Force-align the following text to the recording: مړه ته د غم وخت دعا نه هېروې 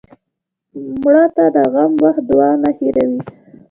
مړه 1.01 1.25
ته 1.35 1.45
د 1.55 1.57
غم 1.73 1.91
وخت 2.03 2.23
دعا 2.29 2.51
نه 2.63 2.69
هېروې 2.77 3.19